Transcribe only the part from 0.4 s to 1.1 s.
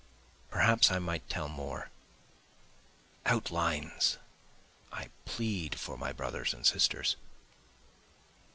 Perhaps I